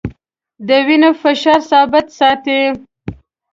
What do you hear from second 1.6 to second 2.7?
ثابت ساتي.